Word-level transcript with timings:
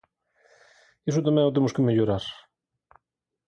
Iso 1.09 1.25
tamén 1.27 1.47
o 1.49 1.55
temos 1.55 1.73
que 1.75 1.85
mellorar. 1.87 2.23